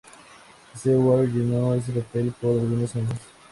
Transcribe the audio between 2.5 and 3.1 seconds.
algunos